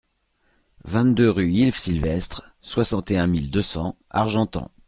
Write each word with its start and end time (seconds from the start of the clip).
vingt-deux 0.83 1.29
rue 1.29 1.45
Yves 1.51 1.75
Silvestre, 1.77 2.55
soixante 2.59 3.11
et 3.11 3.19
un 3.19 3.27
mille 3.27 3.51
deux 3.51 3.61
cents 3.61 3.95
Argentan 4.09 4.67